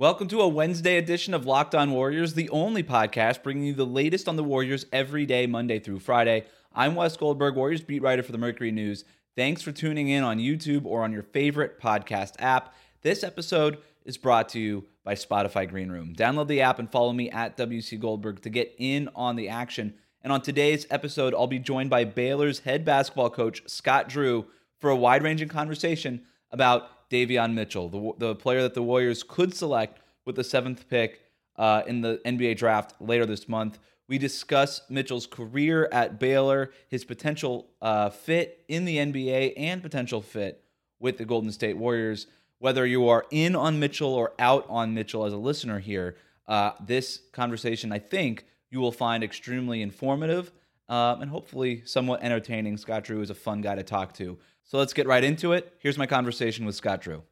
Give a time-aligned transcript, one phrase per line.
[0.00, 3.84] Welcome to a Wednesday edition of Locked On Warriors, the only podcast bringing you the
[3.84, 6.46] latest on the Warriors every day, Monday through Friday.
[6.74, 9.04] I'm Wes Goldberg, Warriors beat writer for the Mercury News.
[9.36, 12.72] Thanks for tuning in on YouTube or on your favorite podcast app.
[13.02, 13.76] This episode
[14.06, 16.14] is brought to you by Spotify Green Room.
[16.16, 19.92] Download the app and follow me at WC Goldberg to get in on the action.
[20.22, 24.46] And on today's episode, I'll be joined by Baylor's head basketball coach, Scott Drew,
[24.78, 29.54] for a wide ranging conversation about Davion Mitchell, the, the player that the Warriors could
[29.54, 31.20] select with the seventh pick
[31.56, 33.78] uh, in the NBA draft later this month.
[34.08, 40.20] We discuss Mitchell's career at Baylor, his potential uh, fit in the NBA, and potential
[40.20, 40.64] fit
[40.98, 42.26] with the Golden State Warriors.
[42.58, 46.72] Whether you are in on Mitchell or out on Mitchell as a listener here, uh,
[46.84, 50.52] this conversation, I think, you will find extremely informative
[50.90, 52.76] uh, and hopefully somewhat entertaining.
[52.76, 54.36] Scott Drew is a fun guy to talk to.
[54.64, 55.72] So let's get right into it.
[55.78, 57.22] Here's my conversation with Scott Drew.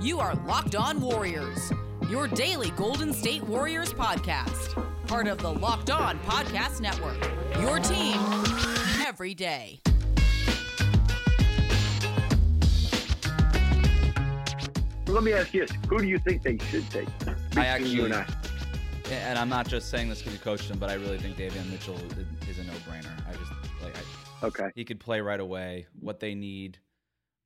[0.00, 1.72] You are Locked On Warriors,
[2.10, 7.18] your daily Golden State Warriors podcast, part of the Locked On Podcast Network.
[7.60, 8.18] Your team
[9.06, 9.80] every day.
[15.06, 17.08] Let me ask you this: Who do you think they should take?
[17.56, 18.26] I actually, and, I?
[19.10, 21.70] And I'm not just saying this because you coached him, but I really think Davion
[21.70, 21.98] Mitchell
[22.48, 23.12] is a no-brainer.
[23.28, 23.52] I just
[23.82, 24.70] like I, Okay.
[24.74, 25.86] He could play right away.
[25.98, 26.78] What they need.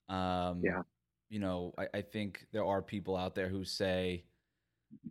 [0.09, 0.83] Um, yeah.
[1.31, 4.25] You know, I, I think there are people out there who say,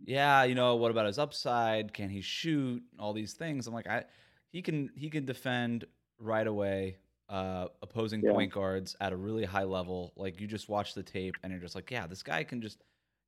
[0.03, 1.93] "Yeah, you know, what about his upside?
[1.93, 2.83] Can he shoot?
[2.99, 4.05] All these things." I'm like, I
[4.49, 5.85] he can he can defend
[6.19, 6.97] right away.
[7.29, 8.31] Uh, opposing yeah.
[8.31, 10.13] point guards at a really high level.
[10.15, 12.81] Like you just watch the tape and you're just like, yeah, this guy can just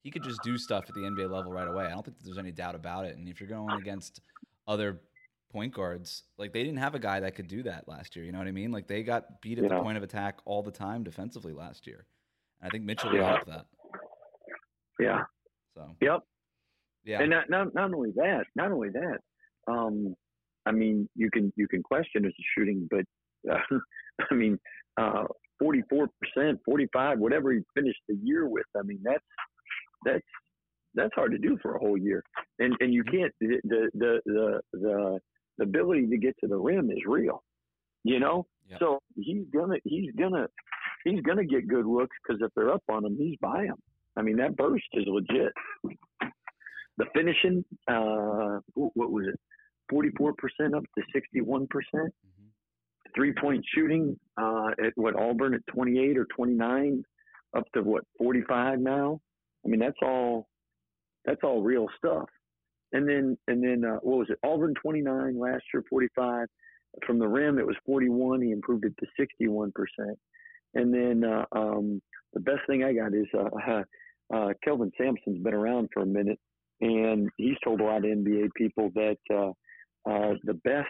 [0.03, 1.86] he could just do stuff at the NBA level right away.
[1.86, 3.17] I don't think there's any doubt about it.
[3.17, 4.22] And if you're going against
[4.67, 5.02] other
[5.52, 6.23] point guards.
[6.38, 8.25] Like they didn't have a guy that could do that last year.
[8.25, 8.72] You know what I mean?
[8.72, 9.75] Like they got beat at yeah.
[9.75, 12.06] the point of attack all the time defensively last year.
[12.61, 13.66] And I think Mitchell will help that.
[15.00, 15.23] Yeah.
[15.75, 15.88] So.
[16.02, 16.19] Yep.
[17.06, 17.22] Yeah.
[17.22, 19.19] And not not not only that, not only that.
[19.67, 20.16] Um,
[20.66, 23.06] I mean, you can you can question his shooting, but
[23.52, 23.78] uh,
[24.31, 24.59] I mean,
[24.97, 25.23] uh,
[25.59, 28.66] 44 percent, 45, whatever he finished the year with.
[28.78, 29.23] I mean, that's
[30.03, 30.25] that's
[30.95, 32.23] that's hard to do for a whole year,
[32.59, 33.17] and and you mm-hmm.
[33.17, 35.19] can't the the the the
[35.57, 37.43] the ability to get to the rim is real,
[38.03, 38.45] you know.
[38.69, 38.79] Yep.
[38.79, 40.47] So he's gonna he's gonna
[41.03, 43.75] he's gonna get good looks because if they're up on him, he's by him.
[44.17, 45.53] I mean that burst is legit.
[46.97, 49.39] The finishing, uh, what was it,
[49.89, 52.13] forty four percent up to sixty one percent.
[52.13, 52.47] Mm-hmm.
[53.16, 57.03] Three point shooting uh, at what Auburn at twenty eight or twenty nine,
[57.55, 59.19] up to what forty five now.
[59.66, 60.47] I mean that's all
[61.25, 62.28] that's all real stuff.
[62.92, 64.40] And then and then uh, what was it?
[64.44, 66.47] Auburn 29 last year, 45.
[67.06, 68.42] From the rim, it was 41.
[68.42, 70.18] He improved it to 61 percent.
[70.74, 72.02] And then uh, um,
[72.34, 73.84] the best thing I got is uh,
[74.36, 76.40] uh, Kelvin Sampson's been around for a minute,
[76.81, 79.52] and he's told a lot of NBA people that uh,
[80.09, 80.88] uh, the best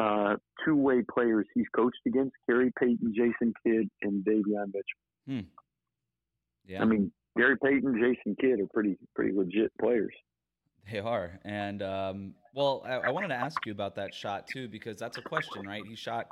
[0.00, 5.02] uh, two-way players he's coached against: Gary Payton, Jason Kidd, and Davion Mitchell.
[5.26, 5.40] Hmm.
[6.64, 6.82] Yeah.
[6.82, 10.14] I mean, Gary Payton, Jason Kidd are pretty pretty legit players.
[10.90, 14.68] They are, and um, well, I, I, wanted to ask you about that shot too
[14.68, 15.82] because that's a question, right?
[15.88, 16.26] He shot,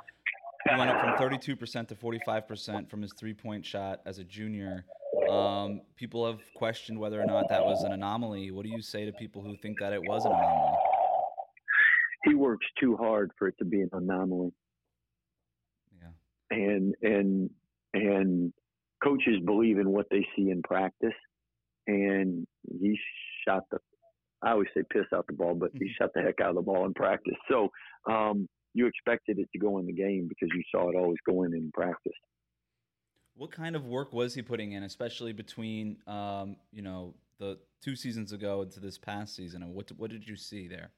[0.69, 4.19] he went up from 32 percent to 45 percent from his three point shot as
[4.19, 4.85] a junior.
[5.29, 8.51] Um, people have questioned whether or not that was an anomaly.
[8.51, 10.77] What do you say to people who think that it was an anomaly?
[12.25, 14.51] He works too hard for it to be an anomaly.
[15.97, 17.49] Yeah, and and
[17.93, 18.53] and
[19.03, 21.09] coaches believe in what they see in practice,
[21.87, 22.45] and
[22.79, 22.97] he
[23.47, 23.79] shot the
[24.43, 26.03] I always say piss out the ball, but he mm-hmm.
[26.03, 27.35] shot the heck out of the ball in practice.
[27.49, 27.69] So
[28.09, 31.43] um, you expected it to go in the game because you saw it always go
[31.43, 32.13] in in practice.
[33.35, 37.95] What kind of work was he putting in, especially between um, you know the two
[37.95, 39.63] seasons ago into this past season?
[39.63, 40.91] And what what did you see there?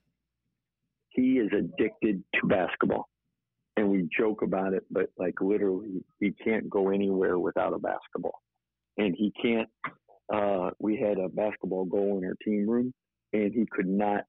[1.10, 3.08] He is addicted to basketball
[3.78, 8.42] and we joke about it, but like literally, he can't go anywhere without a basketball,
[8.98, 9.70] and he can't.
[10.34, 12.94] Uh, we had a basketball goal in our team room,
[13.34, 14.24] and he could not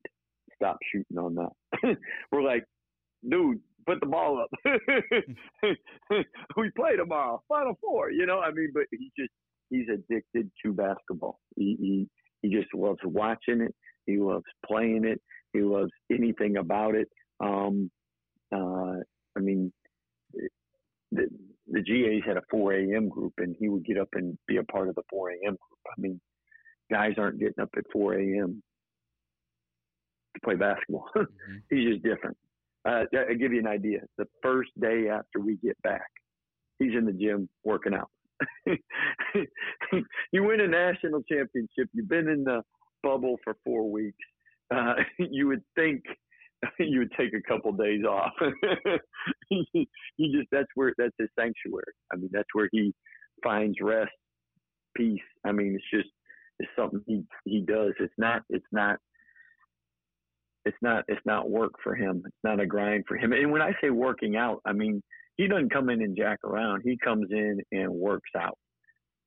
[0.54, 1.96] stop shooting on that.
[2.32, 2.64] We're like,
[3.28, 4.50] dude, put the ball up.
[6.56, 8.10] we play tomorrow, Final Four.
[8.10, 9.32] You know, I mean, but he just
[9.70, 11.38] he's addicted to basketball.
[11.56, 12.08] He he
[12.42, 13.74] he just loves watching it.
[14.06, 15.20] He loves playing it.
[15.52, 17.08] He loves anything about it.
[17.40, 17.90] Um,
[18.54, 18.96] uh,
[19.36, 19.72] I mean,
[21.12, 21.28] the,
[21.70, 23.08] the GAs had a 4 a.m.
[23.08, 25.56] group, and he would get up and be a part of the 4 a.m.
[25.56, 25.80] group.
[25.86, 26.20] I mean,
[26.90, 28.62] guys aren't getting up at 4 a.m.
[30.34, 31.08] to play basketball.
[31.16, 31.56] Mm-hmm.
[31.70, 32.36] he's just different.
[32.86, 34.00] Uh, I'll give you an idea.
[34.18, 36.10] The first day after we get back,
[36.78, 38.10] he's in the gym working out.
[40.32, 41.88] you win a national championship.
[41.92, 42.62] You've been in the
[43.02, 44.18] bubble for four weeks.
[44.74, 46.02] Uh, you would think
[46.78, 48.32] you would take a couple days off.
[49.50, 49.86] you
[50.18, 51.84] just that's where that's his sanctuary.
[52.12, 52.94] I mean, that's where he
[53.42, 54.12] finds rest,
[54.96, 55.20] peace.
[55.44, 56.12] I mean, it's just
[56.58, 57.92] it's something he he does.
[58.00, 58.98] It's not it's not
[60.64, 62.22] it's not it's not work for him.
[62.24, 63.32] It's not a grind for him.
[63.32, 65.02] And when I say working out, I mean
[65.36, 66.82] he doesn't come in and jack around.
[66.84, 68.58] He comes in and works out.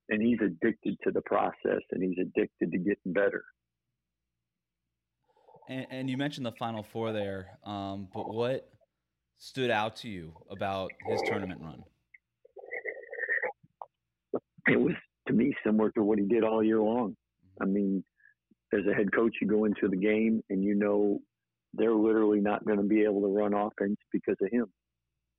[0.09, 3.43] And he's addicted to the process and he's addicted to getting better.
[5.69, 8.69] And, and you mentioned the Final Four there, um, but what
[9.37, 11.83] stood out to you about his tournament run?
[14.67, 14.93] It was
[15.27, 17.15] to me similar to what he did all year long.
[17.61, 18.03] I mean,
[18.73, 21.19] as a head coach, you go into the game and you know
[21.73, 24.65] they're literally not going to be able to run offense because of him.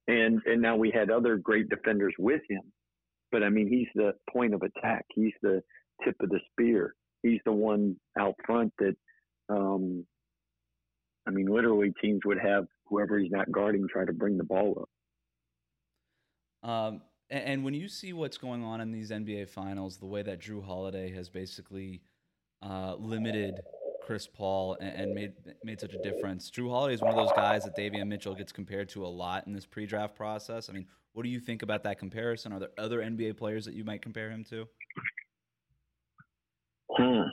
[0.07, 2.63] And and now we had other great defenders with him,
[3.31, 5.05] but I mean he's the point of attack.
[5.15, 5.63] He's the
[6.05, 6.95] tip of the spear.
[7.23, 8.97] He's the one out front that,
[9.51, 10.07] um,
[11.29, 14.87] I mean, literally teams would have whoever he's not guarding try to bring the ball
[16.65, 16.71] up.
[16.71, 20.41] Um, and when you see what's going on in these NBA finals, the way that
[20.41, 22.01] Jrue Holiday has basically
[22.63, 23.61] uh, limited
[24.03, 26.51] Chris Paul and, and, made made such a difference.
[26.51, 29.47] Jrue Holiday is one of those guys that Davion Mitchell gets compared to a lot
[29.47, 30.71] in this pre-draft process.
[30.71, 32.55] I mean, what do you think about that comparison?
[32.55, 34.67] Are there other NBA players that you might compare him to?
[36.97, 37.29] Hmm.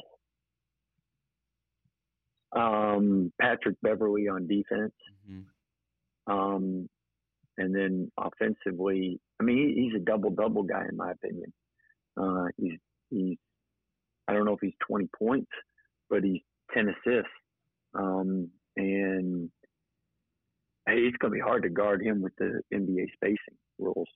[2.95, 4.93] Um, Patrick Beverley on defense.
[5.29, 6.31] Mm-hmm.
[6.31, 6.89] Um,
[7.57, 11.53] and then offensively, I mean, he, he's a double double guy in my opinion.
[12.17, 13.37] Uh, he's he's
[14.27, 15.51] I don't know if he's 20 points,
[16.09, 16.41] but he's
[16.73, 17.29] 10 assists.
[17.93, 19.49] Um, and
[20.87, 24.07] hey, it's going to be hard to guard him with the NBA spacing rules.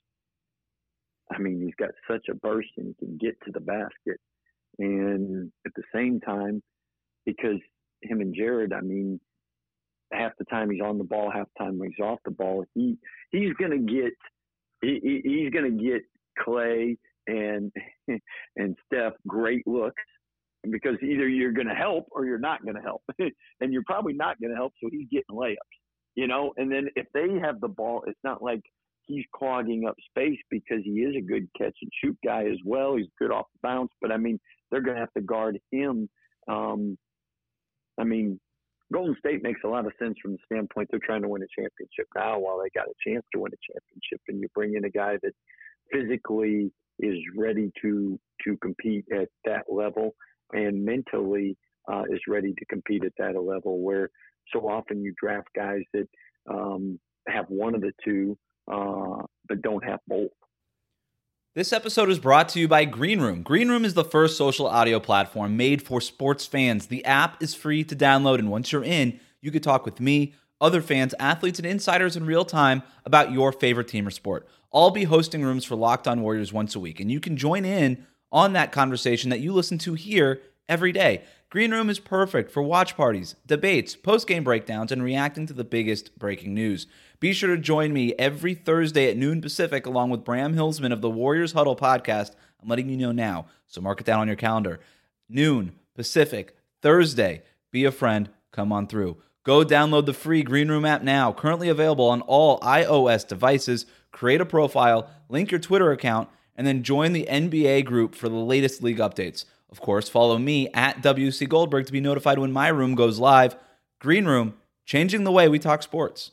[1.31, 4.19] I mean, he's got such a burst and he can get to the basket.
[4.79, 6.63] And at the same time,
[7.25, 7.59] because
[8.01, 9.19] him and Jared, I mean,
[10.11, 12.65] half the time he's on the ball, half the time he's off the ball.
[12.73, 12.97] He
[13.31, 14.13] he's gonna get
[14.81, 16.01] he, he's gonna get
[16.39, 16.97] Klay
[17.27, 17.71] and
[18.55, 20.01] and Steph great looks
[20.69, 24.55] because either you're gonna help or you're not gonna help, and you're probably not gonna
[24.55, 24.73] help.
[24.81, 25.55] So he's getting layups,
[26.15, 26.53] you know.
[26.57, 28.61] And then if they have the ball, it's not like
[29.03, 32.95] he's clogging up space because he is a good catch and shoot guy as well.
[32.95, 34.39] He's good off the bounce, but I mean
[34.71, 36.09] they're gonna have to guard him.
[36.47, 36.97] Um,
[37.99, 38.39] I mean,
[38.91, 41.61] Golden State makes a lot of sense from the standpoint they're trying to win a
[41.61, 44.21] championship now while they got a chance to win a championship.
[44.27, 45.33] And you bring in a guy that
[45.91, 50.15] physically is ready to to compete at that level
[50.53, 51.55] and mentally
[51.91, 53.81] uh, is ready to compete at that level.
[53.81, 54.09] Where
[54.51, 56.07] so often you draft guys that
[56.49, 58.37] um, have one of the two
[58.71, 60.31] uh, but don't have both.
[61.55, 63.41] This episode is brought to you by Green Room.
[63.41, 66.85] Green Room is the first social audio platform made for sports fans.
[66.85, 70.35] The app is free to download, and once you're in, you can talk with me,
[70.61, 74.47] other fans, athletes, and insiders in real time about your favorite team or sport.
[74.71, 77.65] I'll be hosting rooms for Locked On Warriors once a week, and you can join
[77.65, 81.23] in on that conversation that you listen to here every day.
[81.51, 85.63] Green Room is perfect for watch parties, debates, post game breakdowns, and reacting to the
[85.63, 86.85] biggest breaking news.
[87.19, 91.01] Be sure to join me every Thursday at noon Pacific, along with Bram Hillsman of
[91.01, 92.35] the Warriors Huddle podcast.
[92.61, 94.79] I'm letting you know now, so mark it down on your calendar.
[95.27, 97.41] Noon Pacific, Thursday.
[97.71, 99.17] Be a friend, come on through.
[99.43, 103.87] Go download the free Green Room app now, currently available on all iOS devices.
[104.11, 108.35] Create a profile, link your Twitter account, and then join the NBA group for the
[108.35, 109.45] latest league updates.
[109.71, 113.55] Of course, follow me at WC Goldberg to be notified when my room goes live.
[113.99, 116.31] Green Room, changing the way we talk sports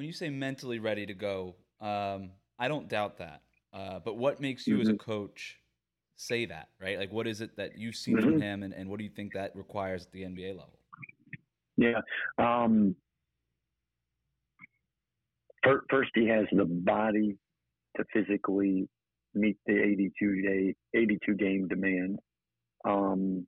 [0.00, 3.42] when you say mentally ready to go, um, I don't doubt that.
[3.70, 4.80] Uh, but what makes you mm-hmm.
[4.80, 5.10] as a mm-hmm.
[5.10, 5.58] coach
[6.16, 6.98] say that, right?
[6.98, 8.24] Like, what is it that you've seen mm-hmm.
[8.24, 10.78] from him, and, and what do you think that requires at the NBA level?
[11.76, 12.00] Yeah.
[12.38, 12.96] Um,
[15.90, 17.36] first, he has the body
[17.98, 18.88] to physically
[19.34, 22.18] meet the 82 day, 82 game demand.
[22.84, 23.46] Um,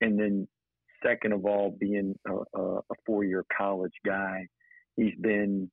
[0.00, 0.48] and then,
[1.04, 4.46] second of all, being a, a four year college guy
[4.96, 5.70] He's been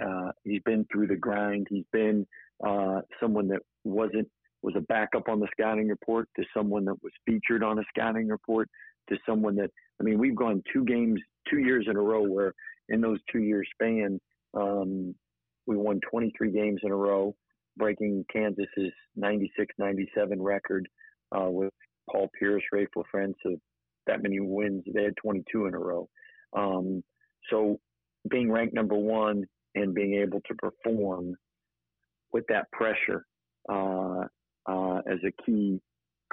[0.00, 1.66] uh, he's been through the grind.
[1.68, 2.26] He's been
[2.66, 4.28] uh, someone that wasn't
[4.62, 8.28] was a backup on the scouting report to someone that was featured on a scouting
[8.28, 8.68] report
[9.10, 12.54] to someone that I mean we've gone two games two years in a row where
[12.88, 14.20] in those two years span
[14.54, 15.14] um,
[15.66, 17.34] we won 23 games in a row
[17.76, 20.06] breaking Kansas's 96-97
[20.38, 20.88] record
[21.36, 21.72] uh, with
[22.10, 23.54] Paul Pierce, Raef LaFrentz of
[24.06, 24.82] that many wins.
[24.92, 26.08] They had 22 in a row.
[26.54, 27.02] Um,
[27.50, 27.78] so
[28.28, 31.34] being ranked number one and being able to perform
[32.32, 33.24] with that pressure
[33.68, 34.24] uh,
[34.66, 35.80] uh, as a key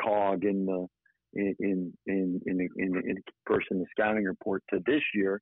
[0.01, 0.87] cog in the
[1.33, 5.41] in in in in, in, in person the scouting report to this year,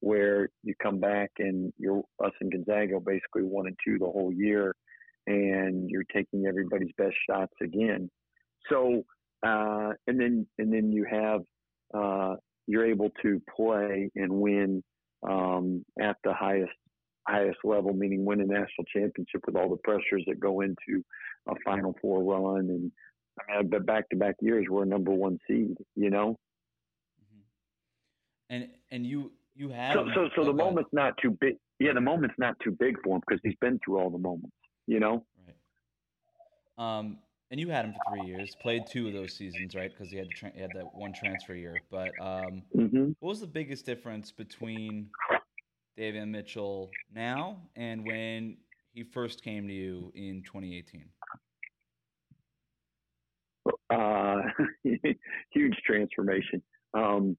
[0.00, 4.32] where you come back and you're us and Gonzaga basically one and two the whole
[4.32, 4.74] year,
[5.26, 8.10] and you're taking everybody's best shots again.
[8.70, 9.04] So
[9.44, 11.40] uh, and then and then you have
[11.92, 14.82] uh, you're able to play and win
[15.28, 16.72] um, at the highest
[17.26, 21.02] highest level, meaning win a national championship with all the pressures that go into
[21.48, 22.92] a Final Four run and
[23.38, 26.38] I mean, but back to back years we're a number one seed, you know.
[27.20, 28.54] Mm-hmm.
[28.54, 31.56] And and you you have so so so the moment's not too big.
[31.80, 34.56] Yeah, the moment's not too big for him because he's been through all the moments,
[34.86, 35.24] you know.
[35.46, 36.98] Right.
[36.98, 37.18] Um,
[37.50, 38.56] and you had him for three years.
[38.60, 39.90] Played two of those seasons, right?
[39.90, 41.76] Because he had tra- he had that one transfer year.
[41.90, 43.12] But um, mm-hmm.
[43.20, 45.08] what was the biggest difference between
[45.98, 48.56] Davion Mitchell now and when
[48.92, 51.04] he first came to you in 2018?
[53.90, 54.42] Uh,
[55.52, 56.62] huge transformation.
[56.94, 57.36] Um,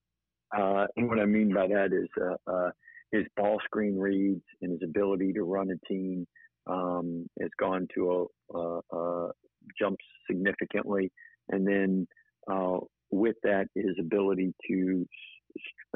[0.55, 2.69] uh, and what I mean by that is uh, uh,
[3.11, 6.27] his ball screen reads and his ability to run a team
[6.67, 9.31] um, has gone to a, a, a
[9.79, 11.11] jumps significantly,
[11.49, 12.07] and then
[12.51, 12.77] uh,
[13.11, 15.05] with that, his ability to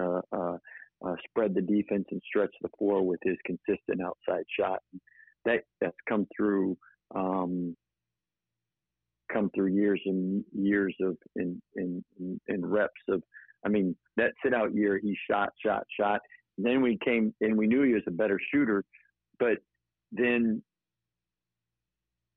[0.01, 0.57] uh, uh,
[1.05, 4.79] uh, spread the defense and stretch the floor with his consistent outside shot.
[5.45, 6.77] That that's come through
[7.15, 7.75] um,
[9.31, 12.03] come through years and years of in in
[12.47, 13.23] in reps of.
[13.65, 16.21] I mean, that sit out year, he shot, shot, shot.
[16.57, 18.85] And then we came and we knew he was a better shooter,
[19.37, 19.57] but
[20.11, 20.61] then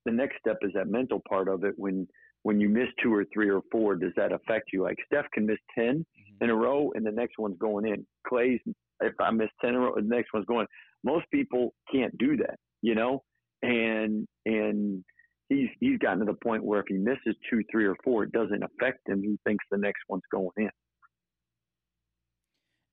[0.05, 1.75] the next step is that mental part of it.
[1.77, 2.07] When
[2.43, 4.83] when you miss two or three or four, does that affect you?
[4.83, 6.45] Like Steph can miss 10 mm-hmm.
[6.45, 8.05] in a row, and the next one's going in.
[8.27, 8.61] Klay's
[9.03, 10.67] if I miss ten in a row, the next one's going.
[11.05, 13.23] Most people can't do that, you know,
[13.63, 15.05] and and
[15.49, 18.33] he's he's gotten to the point where if he misses two, three, or four, it
[18.33, 19.23] doesn't affect him.
[19.23, 20.71] He thinks the next one's going in.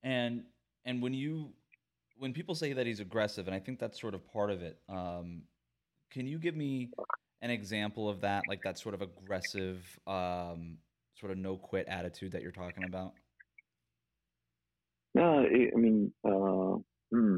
[0.03, 0.43] And
[0.86, 1.50] and when you
[2.20, 4.78] when people say that he's aggressive, and I think that's sort of part of it.
[4.90, 5.44] Um,
[6.12, 6.90] can you give me
[7.42, 10.78] an example of that, like that sort of aggressive, um,
[11.16, 13.14] sort of no quit attitude that you're talking about?
[15.16, 16.78] No, I mean, uh,
[17.12, 17.38] hmm.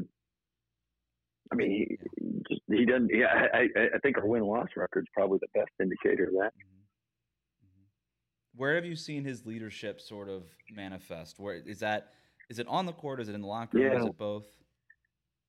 [1.50, 1.96] I mean, he,
[2.48, 3.10] just, he doesn't.
[3.14, 6.52] Yeah, I, I think our win loss record is probably the best indicator of that.
[6.54, 7.66] Mm-hmm.
[7.66, 8.56] Mm-hmm.
[8.56, 11.38] Where have you seen his leadership sort of manifest?
[11.38, 12.12] Where is that?
[12.50, 13.20] Is it on the court?
[13.20, 13.92] Is it in the locker room?
[13.92, 13.98] Yeah.
[13.98, 14.46] Is it both?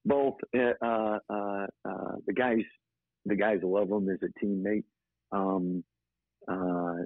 [0.06, 0.36] Both.
[0.56, 2.64] Uh, uh, uh, the guys
[3.26, 4.84] the guys love him as a teammate.
[5.32, 5.84] Um,
[6.48, 7.04] uh,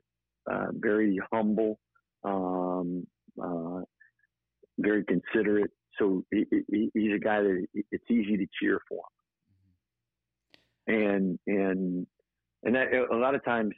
[0.50, 1.80] uh, very humble,
[2.24, 3.06] um,
[3.42, 3.82] uh,
[4.80, 5.72] very considerate.
[6.00, 9.04] So he, he, he's a guy that it's easy to cheer for.
[10.88, 12.08] And and
[12.63, 13.74] and that, a lot of times,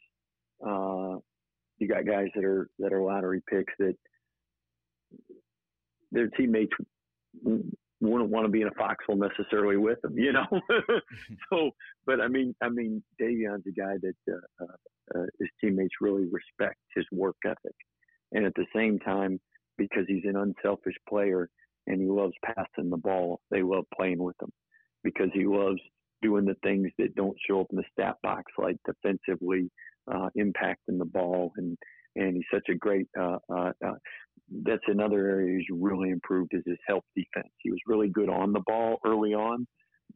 [0.66, 1.18] uh,
[1.80, 3.96] you got guys that are that are lottery picks that
[6.12, 6.74] their teammates
[8.02, 10.46] wouldn't want to be in a foxhole necessarily with him, you know.
[11.52, 11.72] so,
[12.06, 14.66] but I mean, I mean, Davion's a guy that uh,
[15.16, 17.76] uh, his teammates really respect his work ethic,
[18.32, 19.40] and at the same time,
[19.78, 21.50] because he's an unselfish player
[21.88, 24.52] and he loves passing the ball, they love playing with him
[25.04, 25.80] because he loves
[26.22, 29.72] doing the things that don't show up in the stat box, like defensively
[30.12, 31.78] uh, impacting the ball and
[32.20, 33.08] and he's such a great.
[33.20, 33.94] Uh, uh, uh,
[34.66, 37.54] that's another area he's really improved is his help defense.
[37.60, 39.66] He was really good on the ball early on,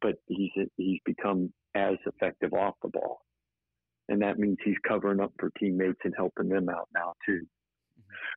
[0.01, 3.21] but he's he's become as effective off the ball,
[4.09, 7.41] and that means he's covering up for teammates and helping them out now too.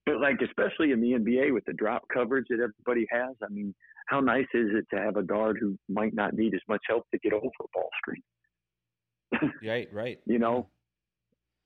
[0.04, 3.74] But like especially in the NBA with the drop coverage that everybody has, I mean,
[4.06, 7.04] how nice is it to have a guard who might not need as much help
[7.12, 9.52] to get over a ball screen?
[9.66, 10.18] right, right.
[10.26, 10.68] you know,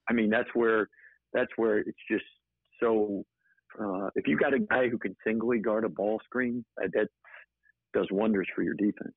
[0.09, 0.89] I mean that's where
[1.33, 2.25] that's where it's just
[2.83, 3.25] so.
[3.81, 7.09] Uh, if you got a guy who can singly guard a ball screen, uh, that
[7.95, 9.15] does wonders for your defense.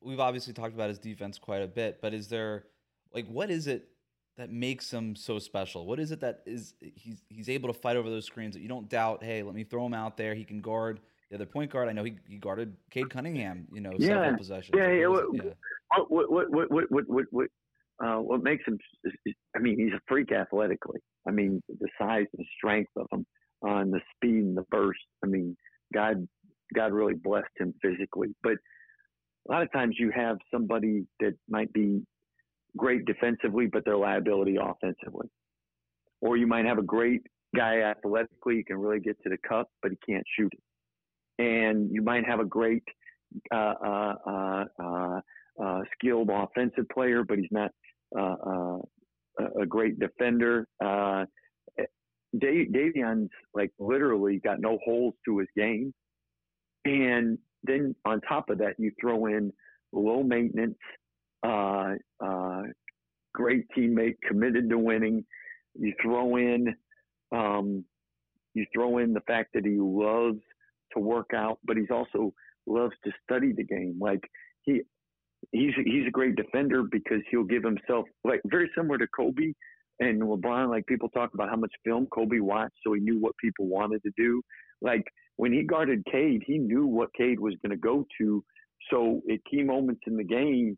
[0.00, 2.64] We've obviously talked about his defense quite a bit, but is there
[3.12, 3.88] like what is it
[4.36, 5.86] that makes him so special?
[5.86, 8.68] What is it that is he's he's able to fight over those screens that you
[8.68, 9.22] don't doubt?
[9.22, 10.34] Hey, let me throw him out there.
[10.34, 11.88] He can guard the other point guard.
[11.88, 13.66] I know he, he guarded Cade Cunningham.
[13.72, 14.74] You know, yeah, several possessions.
[14.76, 15.06] Yeah, yeah.
[15.06, 15.42] What, yeah.
[16.08, 17.48] What, what, what, what, what, what, what,
[18.04, 18.78] uh, what makes him,
[19.54, 21.00] I mean, he's a freak athletically.
[21.26, 23.26] I mean, the size and strength of him,
[23.66, 25.00] uh, and the speed and the burst.
[25.24, 25.56] I mean,
[25.94, 26.26] God,
[26.74, 28.28] God really blessed him physically.
[28.42, 28.56] But
[29.48, 32.02] a lot of times you have somebody that might be
[32.76, 35.28] great defensively, but they're liability offensively.
[36.20, 37.22] Or you might have a great
[37.54, 41.42] guy athletically, you can really get to the cup, but he can't shoot it.
[41.42, 42.82] And you might have a great
[43.52, 45.20] uh, uh, uh,
[45.62, 47.70] uh skilled offensive player, but he's not
[48.18, 48.78] uh, uh,
[49.60, 50.66] a great defender.
[50.84, 51.24] Uh,
[52.36, 55.92] Davion's like literally got no holes to his game,
[56.84, 59.52] and then on top of that, you throw in
[59.92, 60.78] low maintenance,
[61.42, 61.94] uh,
[62.24, 62.62] uh,
[63.34, 65.24] great teammate, committed to winning.
[65.74, 66.74] You throw in,
[67.32, 67.84] um,
[68.54, 70.40] you throw in the fact that he loves
[70.92, 72.32] to work out, but he's also
[72.66, 73.98] loves to study the game.
[74.00, 74.20] Like
[74.62, 74.82] he,
[75.52, 79.52] he's he's a great defender because he'll give himself like very similar to Kobe
[80.00, 80.68] and LeBron.
[80.68, 84.02] Like people talk about how much film Kobe watched, so he knew what people wanted
[84.02, 84.42] to do.
[84.80, 85.04] Like
[85.36, 88.44] when he guarded Cade, he knew what Cade was going to go to.
[88.90, 90.76] So at key moments in the game,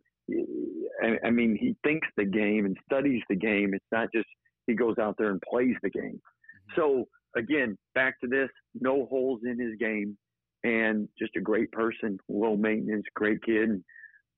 [1.25, 3.73] I, mean, he thinks the game and studies the game.
[3.75, 4.27] It's not just
[4.67, 6.21] he goes out there and plays the game.
[6.21, 6.81] Mm-hmm.
[6.81, 7.05] So
[7.37, 10.17] again, back to this, no holes in his game,
[10.65, 13.83] and just a great person, low maintenance, great kid.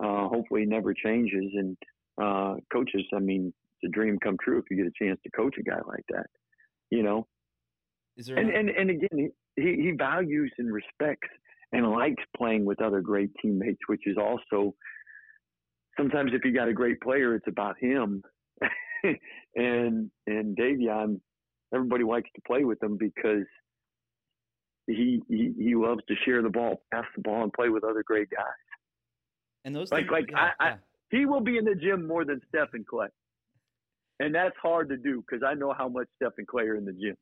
[0.03, 1.53] Uh, hopefully, never changes.
[1.55, 1.77] And
[2.21, 3.53] uh, coaches, I mean,
[3.83, 6.05] it's a dream come true if you get a chance to coach a guy like
[6.09, 6.27] that.
[6.91, 7.27] You know.
[8.17, 11.29] Is there and, a- and and again, he he values and respects
[11.73, 14.75] and likes playing with other great teammates, which is also
[15.97, 18.23] sometimes if you got a great player, it's about him.
[19.55, 21.21] and and Davion,
[21.75, 23.47] everybody likes to play with him because
[24.87, 28.03] he, he he loves to share the ball, pass the ball, and play with other
[28.05, 28.47] great guys.
[29.65, 30.73] And those like things, like yeah, I, yeah.
[30.73, 30.77] I
[31.11, 33.09] he will be in the gym more than Steph and Klay,
[34.21, 36.85] and that's hard to do because I know how much Steph and Klay are in
[36.85, 37.17] the gym.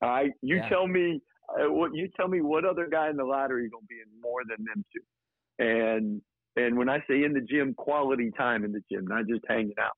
[0.00, 0.68] All right, you yeah.
[0.68, 1.20] tell me
[1.50, 4.20] uh, what you tell me what other guy in the lottery is gonna be in
[4.22, 6.22] more than them two, and
[6.56, 9.74] and when I say in the gym, quality time in the gym, not just hanging
[9.80, 9.96] out,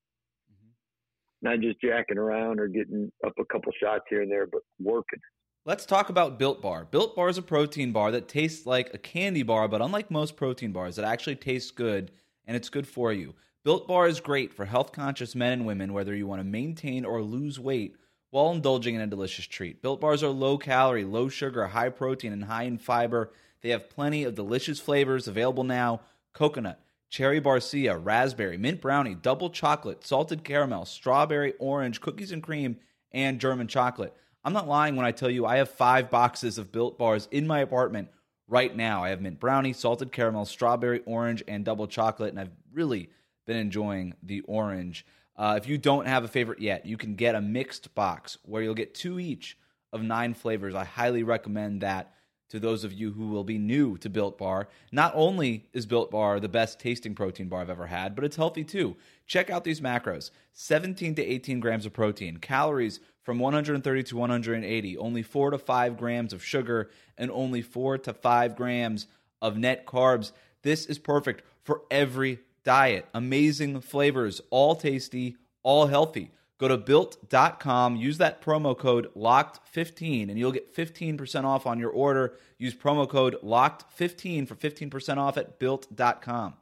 [0.51, 1.49] mm-hmm.
[1.49, 5.21] not just jacking around or getting up a couple shots here and there, but working.
[5.67, 6.87] Let's talk about Built Bar.
[6.87, 10.35] Built Bar is a protein bar that tastes like a candy bar, but unlike most
[10.35, 12.11] protein bars, it actually tastes good
[12.47, 13.35] and it's good for you.
[13.63, 17.05] Built Bar is great for health conscious men and women, whether you want to maintain
[17.05, 17.95] or lose weight
[18.31, 19.83] while indulging in a delicious treat.
[19.83, 23.31] Built Bars are low calorie, low sugar, high protein, and high in fiber.
[23.61, 26.01] They have plenty of delicious flavors available now
[26.33, 32.79] coconut, cherry barcia, raspberry, mint brownie, double chocolate, salted caramel, strawberry, orange, cookies and cream,
[33.13, 34.17] and German chocolate.
[34.43, 37.47] I'm not lying when I tell you I have five boxes of built bars in
[37.47, 38.09] my apartment
[38.49, 39.05] right now.
[39.05, 43.11] I have mint brownie, salted caramel, strawberry, orange, and double chocolate, and I've really
[43.47, 45.05] been enjoying the orange.
[45.37, 48.63] Uh, if you don't have a favorite yet, you can get a mixed box where
[48.63, 49.57] you'll get two each
[49.93, 50.75] of nine flavors.
[50.75, 52.15] I highly recommend that
[52.51, 54.69] to those of you who will be new to Built Bar.
[54.91, 58.37] Not only is Built Bar the best tasting protein bar I've ever had, but it's
[58.37, 58.97] healthy too.
[59.27, 64.99] Check out these macros 17 to 18 grams of protein, calories from 130 to 180,
[64.99, 69.07] only 4 to 5 grams of sugar, and only 4 to 5 grams
[69.43, 70.33] of net carbs.
[70.63, 73.07] This is perfect for every diet.
[73.15, 76.31] Amazing flavors, all tasty, all healthy.
[76.59, 81.91] Go to built.com, use that promo code LOCKED15, and you'll get 15% off on your
[81.91, 82.37] order.
[82.59, 86.55] Use promo code LOCKED15 for 15% off at built.com.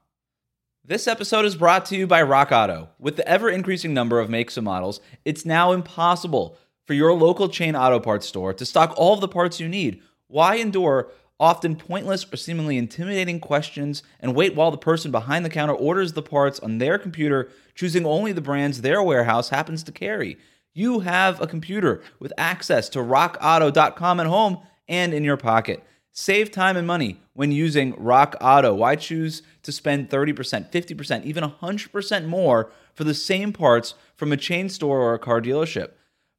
[0.88, 2.88] This episode is brought to you by Rock Auto.
[2.98, 7.50] With the ever increasing number of makes and models, it's now impossible for your local
[7.50, 10.00] chain auto parts store to stock all of the parts you need.
[10.28, 15.50] Why endure often pointless or seemingly intimidating questions, and wait while the person behind the
[15.50, 19.92] counter orders the parts on their computer, choosing only the brands their warehouse happens to
[19.92, 20.38] carry.
[20.72, 25.84] You have a computer with access to rockauto.com at home and in your pocket.
[26.12, 28.74] Save time and money when using Rock Auto.
[28.74, 34.36] Why choose to spend 30%, 50%, even 100% more for the same parts from a
[34.36, 35.90] chain store or a car dealership?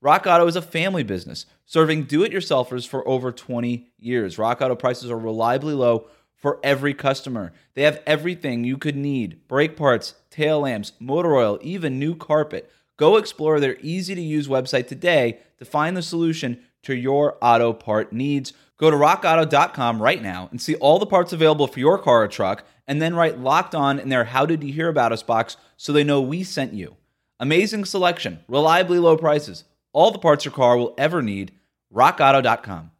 [0.01, 4.37] Rock Auto is a family business serving do it yourselfers for over 20 years.
[4.37, 7.51] Rock Auto prices are reliably low for every customer.
[7.73, 12.71] They have everything you could need brake parts, tail lamps, motor oil, even new carpet.
[12.97, 17.73] Go explore their easy to use website today to find the solution to your auto
[17.73, 18.53] part needs.
[18.79, 22.27] Go to rockauto.com right now and see all the parts available for your car or
[22.27, 25.57] truck, and then write locked on in their How Did You Hear About Us box
[25.77, 26.95] so they know we sent you.
[27.39, 29.63] Amazing selection, reliably low prices
[29.93, 31.51] all the parts your car will ever need.
[31.93, 32.91] RockAuto.com.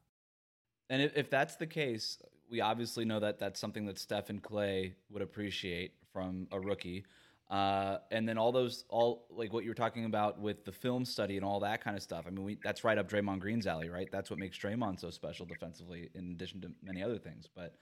[0.89, 2.17] And if, if that's the case,
[2.49, 7.05] we obviously know that that's something that Stephen Klay would appreciate from a rookie.
[7.49, 11.03] Uh, and then all those, all like what you were talking about with the film
[11.03, 12.25] study and all that kind of stuff.
[12.27, 14.07] I mean, we, that's right up Draymond Green's alley, right?
[14.11, 17.47] That's what makes Draymond so special defensively, in addition to many other things.
[17.55, 17.73] But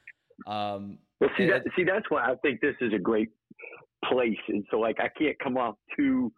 [0.49, 3.29] um, well, see, that, see, that's why I think this is a great
[4.05, 4.37] place.
[4.47, 6.31] And so, like, I can't come off too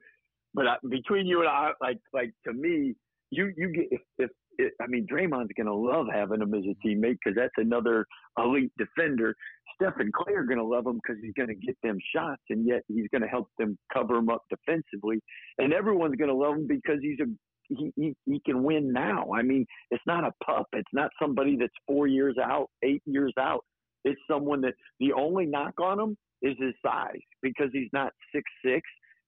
[0.54, 2.96] but I, between you and I, like like to me,
[3.30, 6.88] you you get if, if, if I mean Draymond's gonna love having him as a
[6.88, 8.06] teammate because that's another
[8.38, 9.34] elite defender.
[9.76, 12.82] Steph and Klay are gonna love him because he's gonna get them shots, and yet
[12.88, 15.20] he's gonna help them cover him up defensively.
[15.58, 17.26] And everyone's gonna love him because he's a
[17.70, 19.32] he, he he can win now.
[19.34, 20.68] I mean, it's not a pup.
[20.74, 23.64] It's not somebody that's four years out, eight years out.
[24.04, 28.44] It's someone that the only knock on him is his size because he's not six
[28.66, 28.82] six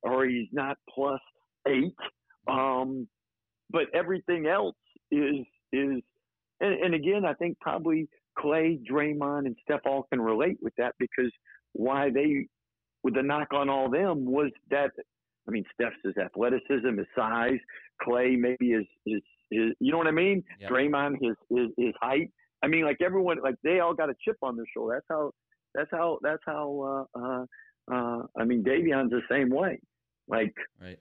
[0.03, 1.19] or he's not plus
[1.67, 1.95] eight.
[2.47, 3.07] Um,
[3.69, 4.75] but everything else
[5.11, 6.01] is is
[6.61, 10.93] and, and again, I think probably Klay, Draymond, and Steph all can relate with that
[10.99, 11.31] because
[11.73, 12.47] why they
[13.03, 14.91] with the knock on all them was that
[15.47, 17.59] I mean Steph's his athleticism, his size,
[18.05, 20.43] Klay maybe his his, his you know what I mean?
[20.59, 20.69] Yep.
[20.69, 22.31] Draymond his, his his height.
[22.63, 24.93] I mean like everyone like they all got a chip on their shoulder.
[24.95, 25.31] That's how
[25.73, 27.45] that's how that's how uh uh
[27.91, 29.79] uh I mean Davion's the same way.
[30.27, 30.99] Like Right.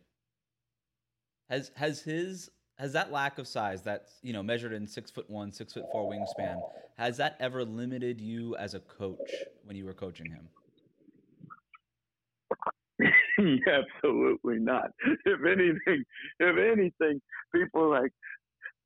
[1.51, 2.49] Has has his
[2.81, 5.85] has that lack of size that you know measured in six foot one six foot
[5.93, 6.59] four wingspan
[6.97, 9.31] has that ever limited you as a coach
[9.65, 10.49] when you were coaching him?
[13.67, 14.91] Absolutely not.
[15.27, 16.05] If anything
[16.39, 17.21] if anything
[17.55, 18.13] people are like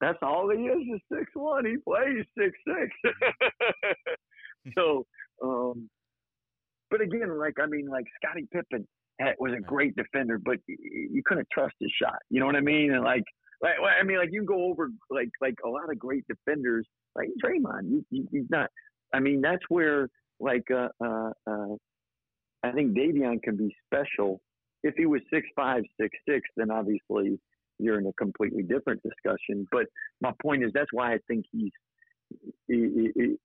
[0.00, 1.64] that's all he is is six one.
[1.64, 3.14] He plays six six.
[4.78, 5.04] So
[5.42, 5.90] um
[6.90, 8.88] but again like i mean like scottie pippen
[9.38, 12.16] was a great defender but you couldn't trust his shot.
[12.30, 12.92] You know what i mean?
[12.94, 13.24] And like
[13.62, 17.28] like, I mean, like you go over like like a lot of great defenders, like
[17.44, 17.90] Draymond.
[17.90, 18.70] You, you, he's not.
[19.12, 20.08] I mean, that's where
[20.40, 21.74] like uh, uh, uh,
[22.62, 24.40] I think Davion can be special.
[24.82, 27.38] If he was six five, six six, then obviously
[27.78, 29.66] you're in a completely different discussion.
[29.70, 29.86] But
[30.20, 31.72] my point is, that's why I think he's.
[32.68, 33.36] He, he,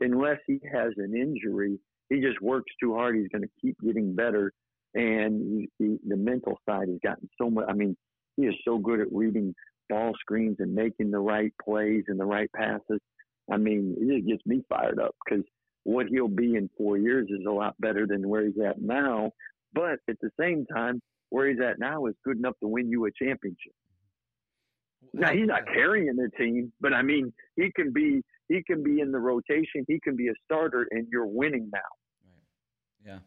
[0.00, 1.78] unless he has an injury,
[2.10, 3.16] he just works too hard.
[3.16, 4.52] He's going to keep getting better,
[4.94, 7.64] and he, he, the mental side has gotten so much.
[7.68, 7.96] I mean,
[8.36, 9.54] he is so good at reading
[9.88, 13.00] ball screens and making the right plays and the right passes.
[13.50, 15.44] I mean, it gets me fired up because
[15.84, 19.32] what he'll be in four years is a lot better than where he's at now.
[19.74, 23.06] But at the same time, where he's at now is good enough to win you
[23.06, 23.72] a championship.
[25.14, 29.00] Now he's not carrying the team, but I mean he can be he can be
[29.00, 31.80] in the rotation, he can be a starter, and you're winning now.
[33.04, 33.20] Right.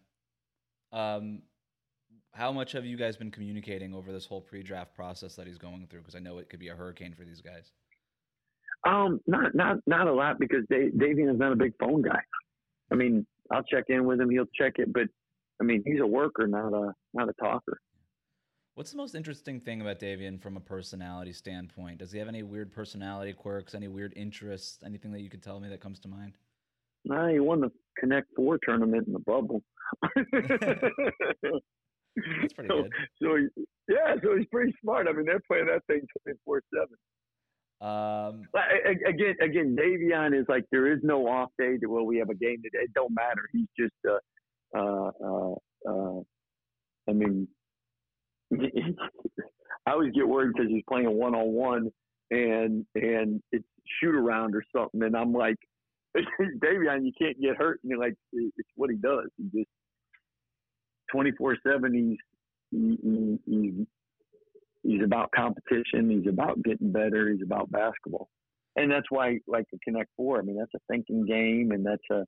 [0.94, 1.15] Yeah.
[1.15, 1.41] Um,
[2.36, 5.88] how much have you guys been communicating over this whole pre-draft process that he's going
[5.89, 6.02] through?
[6.02, 7.71] Because I know it could be a hurricane for these guys.
[8.86, 12.19] Um, not not not a lot because Dave, Davion is not a big phone guy.
[12.91, 15.08] I mean, I'll check in with him, he'll check it, but
[15.62, 17.80] I mean, he's a worker, not a not a talker.
[18.76, 22.00] What's the most interesting thing about Davion from a personality standpoint?
[22.00, 25.62] Does he have any weird personality quirks, any weird interests, anything that you could tell
[25.62, 26.34] me that comes to mind?
[27.06, 29.63] Nah, he won the Connect Four tournament in the bubble.
[32.41, 32.91] That's pretty so, good.
[33.21, 35.08] So he, yeah, so he's pretty smart.
[35.08, 36.95] I mean, they're playing that thing twenty four seven.
[37.82, 38.43] Um,
[39.06, 41.78] again, again, Davion is like there is no off day.
[41.78, 42.84] To, well, we have a game today.
[42.84, 43.41] It don't matter.
[43.51, 45.56] He's just, uh, uh, uh,
[45.88, 46.21] uh
[47.08, 47.47] I mean,
[48.54, 51.91] I always get worried because he's playing one on one,
[52.32, 53.65] and and it's
[54.01, 55.58] shoot around or something, and I'm like,
[56.63, 57.80] Davion, you can't get hurt.
[57.84, 59.28] And you're like, it's what he does.
[59.38, 59.69] He just
[61.12, 63.86] 24 7 he's he's
[64.84, 68.30] he's about competition he's about getting better he's about basketball
[68.76, 72.04] and that's why like the connect four i mean that's a thinking game and that's
[72.12, 72.24] a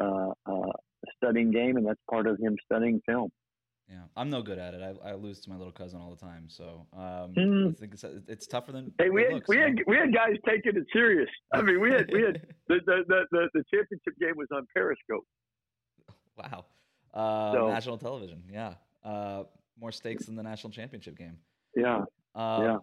[0.00, 0.72] uh, uh,
[1.16, 3.30] studying game and that's part of him studying film
[3.90, 4.82] yeah, I'm no good at it.
[4.82, 7.70] I, I lose to my little cousin all the time, so um, mm.
[7.70, 8.92] I think it's, it's tougher than.
[8.98, 11.28] Hey, we had looks, we had we had guys taking it serious.
[11.54, 12.34] I mean, we had we had
[12.68, 15.24] the, the the, the the championship game was on Periscope.
[16.36, 16.66] Wow.
[17.14, 18.74] Uh, so, national television, yeah.
[19.04, 19.44] Uh,
[19.80, 21.36] more stakes than the national championship game.
[21.74, 22.04] Yeah.
[22.34, 22.76] Uh, yeah.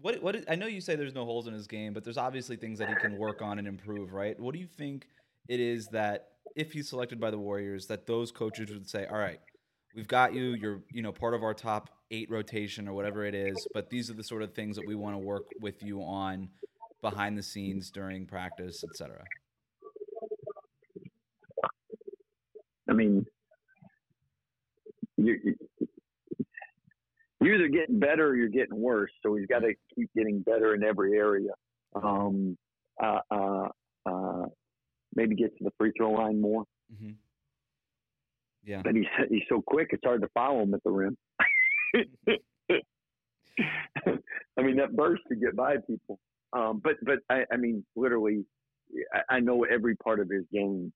[0.00, 2.56] What what I know you say there's no holes in his game, but there's obviously
[2.56, 4.38] things that he can work on and improve, right?
[4.38, 5.08] What do you think
[5.48, 9.18] it is that if he's selected by the Warriors, that those coaches would say, "All
[9.18, 9.40] right,
[9.94, 10.54] we've got you.
[10.54, 14.10] You're you know part of our top eight rotation or whatever it is, but these
[14.10, 16.50] are the sort of things that we want to work with you on
[17.00, 19.24] behind the scenes during practice, etc."
[22.88, 23.26] I mean,
[25.26, 25.54] you're,
[27.40, 29.10] you're either getting better or you're getting worse.
[29.22, 31.50] So he's got to keep getting better in every area.
[31.94, 32.56] Um,
[33.02, 33.68] uh, uh,
[34.06, 34.46] uh,
[35.14, 36.64] maybe get to the free throw line more.
[36.92, 37.12] Mm-hmm.
[38.64, 41.16] Yeah, but he's he's so quick; it's hard to follow him at the rim.
[44.58, 46.18] I mean, that burst to get by people.
[46.52, 48.44] Um, but but I, I mean, literally,
[49.12, 50.92] I, I know every part of his game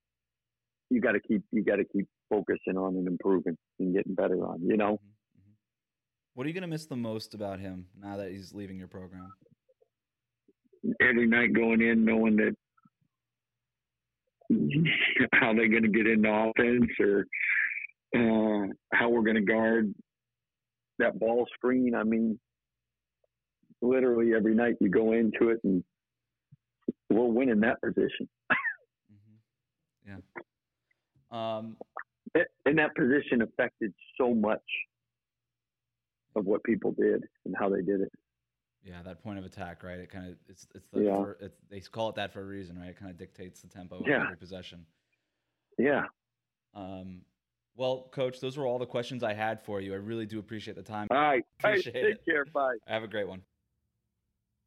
[0.90, 4.44] you got to keep you got to keep focusing on and improving and getting better
[4.46, 4.60] on.
[4.62, 5.00] You know.
[6.34, 8.88] What are you going to miss the most about him now that he's leaving your
[8.88, 9.32] program?
[11.00, 12.54] Every night going in knowing that
[15.34, 17.26] how they're going to get into offense or
[18.16, 19.92] uh, how we're going to guard
[20.98, 21.94] that ball screen.
[21.94, 22.38] I mean,
[23.82, 25.82] literally every night you go into it and
[27.10, 28.28] we're winning that position.
[28.52, 30.10] mm-hmm.
[30.10, 30.42] Yeah.
[31.30, 31.76] Um,
[32.64, 34.62] and that position affected so much
[36.36, 38.12] of what people did and how they did it.
[38.82, 39.98] Yeah, that point of attack, right?
[39.98, 41.16] It kind of it's it's the yeah.
[41.16, 42.88] for, it's, they call it that for a reason, right?
[42.88, 44.16] It kind of dictates the tempo yeah.
[44.16, 44.86] of every possession.
[45.78, 46.04] Yeah.
[46.74, 47.22] Um.
[47.76, 49.92] Well, coach, those were all the questions I had for you.
[49.92, 51.08] I really do appreciate the time.
[51.10, 51.44] All right.
[51.58, 52.24] Appreciate hey, take it.
[52.24, 52.44] care.
[52.46, 52.76] Bye.
[52.86, 53.42] Have a great one.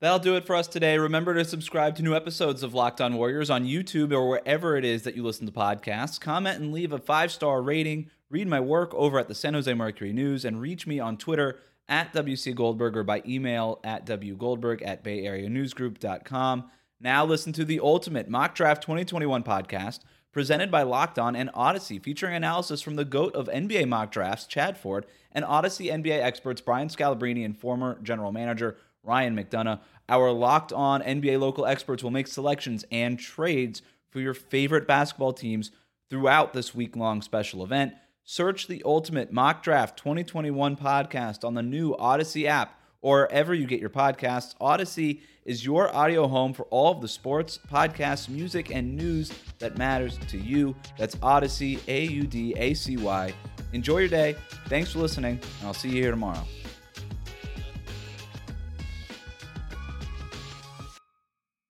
[0.03, 0.97] That'll do it for us today.
[0.97, 4.83] Remember to subscribe to new episodes of Locked On Warriors on YouTube or wherever it
[4.83, 6.19] is that you listen to podcasts.
[6.19, 8.09] Comment and leave a five star rating.
[8.29, 11.57] Read my work over at the San Jose Mercury News and reach me on Twitter
[11.87, 16.69] at WC Goldberg or by email at wgoldberg at bayareanewsgroup.com.
[16.99, 20.01] Now listen to the Ultimate Mock Draft 2021 podcast
[20.33, 24.47] presented by Locked On and Audacy, featuring analysis from the GOAT of NBA mock drafts,
[24.47, 29.79] Chad Ford, and Audacy NBA experts Brian Scalabrine and former general manager Ryan McDonough.
[30.09, 35.33] Our locked on NBA local experts will make selections and trades for your favorite basketball
[35.33, 35.71] teams
[36.09, 37.93] throughout this week long special event.
[38.23, 43.67] Search the Ultimate Mock Draft 2021 podcast on the new Audacy app or wherever you
[43.67, 44.55] get your podcasts.
[44.59, 49.77] Audacy is your audio home for all of the sports, podcasts, music, and news that
[49.77, 50.75] matters to you.
[50.97, 53.33] That's Audacy, A U D A C Y.
[53.73, 54.35] Enjoy your day.
[54.67, 56.45] Thanks for listening, and I'll see you here tomorrow.